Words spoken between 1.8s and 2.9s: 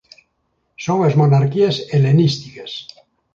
helenísticas.